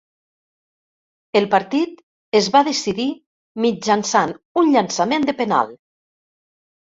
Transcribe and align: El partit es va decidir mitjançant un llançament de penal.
El 1.39 1.45
partit 1.51 2.01
es 2.39 2.47
va 2.55 2.61
decidir 2.69 3.05
mitjançant 3.67 4.35
un 4.63 4.73
llançament 4.79 5.29
de 5.31 5.37
penal. 5.43 5.77